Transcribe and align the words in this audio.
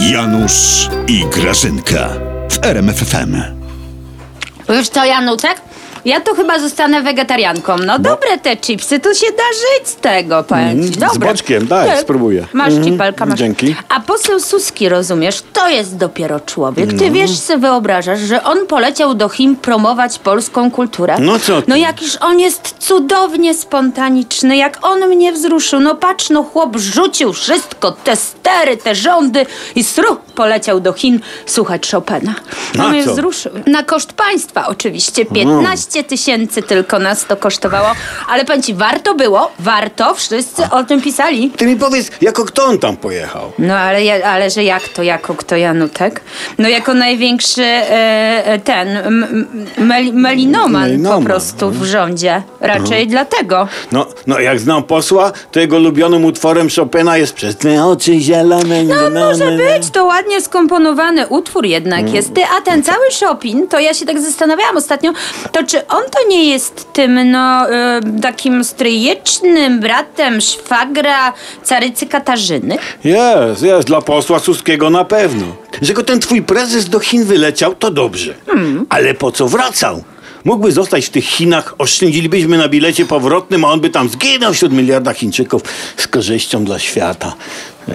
Janusz 0.00 0.88
i 1.08 1.24
Grażynka 1.30 2.08
w 2.50 2.64
RMFFM. 2.64 3.36
Wiesz 4.68 4.88
co, 4.88 5.04
Janutek? 5.04 5.54
Ja 6.04 6.20
to 6.20 6.34
chyba 6.34 6.58
zostanę 6.58 7.02
wegetarianką. 7.02 7.76
No 7.86 7.98
dobre 7.98 8.38
te 8.42 8.56
chipsy, 8.56 9.00
tu 9.00 9.14
się 9.14 9.26
da 9.26 9.42
żyć 9.52 9.88
z 9.88 9.96
tego, 9.96 10.44
powiem 10.44 10.82
ci. 10.82 10.94
z 10.94 10.96
Dobre. 10.98 11.28
boczkiem, 11.28 11.66
daj, 11.66 11.88
Tak. 11.88 12.00
spróbuję. 12.00 12.46
Masz 12.52 12.72
Mhm, 12.74 12.92
cipelka, 12.92 13.26
masz. 13.26 13.38
dzięki. 13.38 13.74
A 13.88 14.00
poseł 14.00 14.40
Suski, 14.40 14.88
rozumiesz, 14.88 15.42
to 15.52 15.68
jest 15.68 15.96
dopiero 15.96 16.40
człowiek. 16.40 16.90
Ty 16.98 17.10
wiesz, 17.10 17.38
sobie 17.38 17.58
wyobrażasz, 17.60 18.20
że 18.20 18.44
on 18.44 18.66
poleciał 18.66 19.14
do 19.14 19.28
Chin 19.28 19.56
promować 19.56 20.18
polską 20.18 20.70
kulturę. 20.70 21.16
No 21.20 21.38
co 21.38 21.62
ty? 21.62 21.68
No 21.70 21.76
jakiż 21.76 22.16
on 22.20 22.40
jest 22.40 22.74
cudownie 22.78 23.54
spontaniczny, 23.54 24.56
jak 24.56 24.78
on 24.82 25.08
mnie 25.08 25.32
wzruszył. 25.32 25.80
No 25.80 25.94
patrz, 25.94 26.30
no 26.30 26.42
chłop 26.42 26.76
rzucił 26.76 27.32
wszystko, 27.32 27.92
te 27.92 28.16
stery, 28.46 28.76
te 28.76 28.94
rządy 28.94 29.46
i 29.74 29.84
sru 29.84 30.16
poleciał 30.34 30.80
do 30.80 30.92
Chin 30.92 31.20
słuchać 31.46 31.90
Chopina. 31.90 32.34
No 32.74 32.82
Na 32.84 32.88
mnie 32.88 33.04
co? 33.04 33.12
wzruszył. 33.12 33.52
Na 33.66 33.82
koszt 33.82 34.12
państwa 34.12 34.66
oczywiście. 34.66 35.24
15 35.24 36.04
tysięcy 36.04 36.62
tylko 36.62 36.98
nas 36.98 37.24
to 37.24 37.36
kosztowało. 37.36 37.88
Ale 38.28 38.44
powiem 38.44 38.62
ci, 38.62 38.74
warto 38.74 39.14
było, 39.14 39.50
warto, 39.58 40.14
wszyscy 40.14 40.62
o 40.70 40.84
tym 40.84 41.00
pisali. 41.02 41.50
Ty 41.50 41.66
mi 41.66 41.76
powiedz, 41.76 42.10
jako 42.20 42.44
kto 42.44 42.64
on 42.64 42.78
tam 42.78 42.96
pojechał? 42.96 43.52
No 43.58 43.74
ale, 43.74 44.04
ja, 44.04 44.24
ale 44.30 44.50
że 44.50 44.64
jak 44.64 44.88
to, 44.88 45.02
jako 45.02 45.34
kto 45.34 45.56
Janutek? 45.56 46.20
No 46.58 46.68
jako 46.68 46.94
największy 46.94 47.62
e, 47.64 48.46
e, 48.46 48.58
ten 48.58 48.88
m, 48.88 49.24
m, 49.24 49.66
mel, 49.86 50.12
melinoman, 50.12 50.82
Melinoman, 50.82 51.20
po 51.22 51.26
prostu 51.26 51.70
w 51.70 51.84
rządzie. 51.84 52.42
Raczej 52.60 53.06
dlatego. 53.06 53.68
No, 53.92 54.06
no 54.26 54.40
jak 54.40 54.60
znam 54.60 54.82
posła, 54.82 55.32
to 55.52 55.60
jego 55.60 55.76
ulubionym 55.76 56.24
utworem 56.24 56.68
Chopina 56.76 57.16
jest 57.16 57.34
Przez 57.34 57.56
te 57.56 57.84
oczy 57.84 58.20
zielone. 58.20 58.35
No 58.84 59.10
może 59.10 59.44
być, 59.50 59.90
to 59.90 60.04
ładnie 60.04 60.40
skomponowany 60.40 61.26
utwór 61.26 61.66
jednak 61.66 62.12
jest. 62.14 62.34
Ty, 62.34 62.40
a 62.58 62.60
ten 62.60 62.82
cały 62.82 63.04
Chopin, 63.20 63.68
to 63.68 63.80
ja 63.80 63.94
się 63.94 64.06
tak 64.06 64.20
zastanawiałam 64.20 64.76
ostatnio, 64.76 65.12
to 65.52 65.62
czy 65.64 65.86
on 65.86 66.02
to 66.02 66.28
nie 66.28 66.50
jest 66.50 66.92
tym, 66.92 67.30
no, 67.30 67.70
e, 67.70 68.00
takim 68.22 68.64
stryjecznym 68.64 69.80
bratem 69.80 70.40
szwagra 70.40 71.32
carycy 71.62 72.06
Katarzyny? 72.06 72.78
Jest, 73.04 73.62
jest, 73.62 73.86
dla 73.88 74.00
posła 74.00 74.38
Suskiego 74.38 74.90
na 74.90 75.04
pewno. 75.04 75.46
Że 75.82 75.92
go 75.94 76.02
ten 76.02 76.20
twój 76.20 76.42
prezes 76.42 76.88
do 76.88 76.98
Chin 77.00 77.24
wyleciał, 77.24 77.74
to 77.74 77.90
dobrze. 77.90 78.34
Ale 78.88 79.14
po 79.14 79.32
co 79.32 79.48
wracał? 79.48 80.02
Mógłby 80.46 80.72
zostać 80.72 81.06
w 81.06 81.10
tych 81.10 81.24
Chinach, 81.24 81.74
oszczędzilibyśmy 81.78 82.58
na 82.58 82.68
bilecie 82.68 83.06
powrotnym, 83.06 83.64
a 83.64 83.68
on 83.68 83.80
by 83.80 83.90
tam 83.90 84.08
zginął 84.08 84.54
wśród 84.54 84.72
miliarda 84.72 85.14
Chińczyków 85.14 85.62
z 85.96 86.08
korzyścią 86.08 86.64
dla 86.64 86.78
świata. 86.78 87.34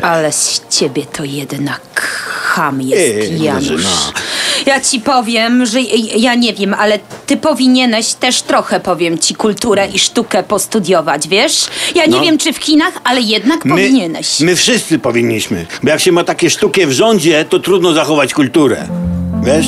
Ale 0.02 0.32
z 0.32 0.62
ciebie 0.70 1.06
to 1.14 1.24
jednak 1.24 1.82
ham 2.44 2.82
jest, 2.82 3.32
Ej, 3.32 3.42
Janusz. 3.42 3.68
Grażyna. 3.68 3.90
Ja 4.66 4.82
ci 4.82 5.00
powiem, 5.02 5.66
że 5.66 5.82
ja 6.18 6.36
nie 6.36 6.54
wiem, 6.54 6.74
ale 6.74 7.00
ty 7.28 7.38
powinieneś 7.38 8.14
też 8.14 8.42
trochę, 8.42 8.80
powiem 8.80 9.20
ci, 9.20 9.36
kulturę 9.36 9.88
i 9.94 10.00
sztukę 10.00 10.44
postudiować, 10.44 11.28
wiesz? 11.28 11.66
Ja 11.96 12.06
nie 12.06 12.12
No. 12.18 12.22
wiem, 12.22 12.38
czy 12.38 12.54
w 12.54 12.58
Chinach, 12.58 12.94
ale 13.04 13.22
jednak 13.22 13.60
powinieneś. 13.70 14.40
My 14.40 14.56
wszyscy 14.56 15.00
powinniśmy. 15.00 15.66
Bo 15.84 15.90
jak 15.90 16.00
się 16.00 16.12
ma 16.12 16.24
takie 16.24 16.50
sztuki 16.50 16.86
w 16.86 16.92
rządzie, 16.92 17.46
to 17.50 17.60
trudno 17.60 17.94
zachować 17.94 18.34
kulturę. 18.34 18.88
Wiesz? 19.44 19.66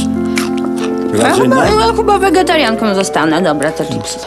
Ja 1.14 1.34
chyba, 1.34 1.56
Grażyna? 1.56 1.66
ja 1.88 1.94
chyba 1.96 2.18
wegetarianką 2.20 2.96
zostanę. 2.96 3.42
Dobra, 3.42 3.72
to 3.72 3.86
chipsy. 3.86 4.20